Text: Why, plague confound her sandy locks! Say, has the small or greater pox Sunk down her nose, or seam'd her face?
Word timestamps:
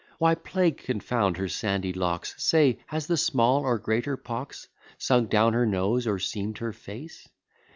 Why, 0.17 0.33
plague 0.33 0.79
confound 0.79 1.37
her 1.37 1.47
sandy 1.47 1.93
locks! 1.93 2.33
Say, 2.43 2.79
has 2.87 3.05
the 3.05 3.17
small 3.17 3.61
or 3.61 3.77
greater 3.77 4.17
pox 4.17 4.67
Sunk 4.97 5.29
down 5.29 5.53
her 5.53 5.67
nose, 5.67 6.07
or 6.07 6.17
seam'd 6.17 6.57
her 6.57 6.73
face? 6.73 7.29